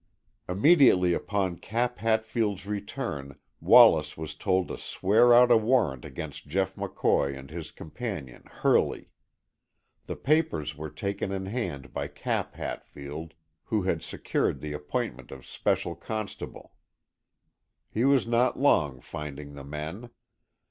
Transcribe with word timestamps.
Immediately 0.49 1.13
upon 1.13 1.57
Cap 1.57 1.99
Hatfield's 1.99 2.65
return 2.65 3.37
Wallace 3.59 4.17
was 4.17 4.33
told 4.33 4.69
to 4.69 4.77
swear 4.79 5.31
out 5.31 5.51
a 5.51 5.57
warrant 5.57 6.05
against 6.05 6.47
Jeff 6.47 6.73
McCoy 6.73 7.37
and 7.37 7.51
his 7.51 7.69
companion 7.69 8.45
Hurley. 8.47 9.11
The 10.07 10.15
papers 10.15 10.75
were 10.75 10.89
taken 10.89 11.31
in 11.31 11.45
hand 11.45 11.93
by 11.93 12.07
Cap 12.07 12.55
Hatfield, 12.55 13.35
who 13.65 13.83
had 13.83 14.01
secured 14.01 14.59
the 14.59 14.73
appointment 14.73 15.29
of 15.29 15.45
special 15.45 15.95
constable. 15.95 16.73
He 17.91 18.03
was 18.03 18.25
not 18.25 18.57
long 18.59 19.01
finding 19.01 19.53
the 19.53 19.63
men. 19.63 20.09